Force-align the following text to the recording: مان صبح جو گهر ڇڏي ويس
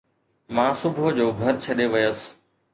مان 0.55 0.71
صبح 0.81 1.05
جو 1.17 1.25
گهر 1.39 1.53
ڇڏي 1.63 1.85
ويس 1.91 2.19